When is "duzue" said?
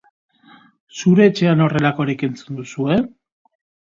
2.63-2.99